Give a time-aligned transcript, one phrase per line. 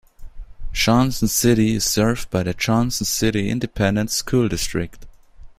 [0.73, 5.05] Johnson City is served by the Johnson City Independent School District.